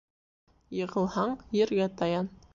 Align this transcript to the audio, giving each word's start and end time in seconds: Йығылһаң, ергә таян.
Йығылһаң, 0.77 1.37
ергә 1.61 1.91
таян. 2.03 2.35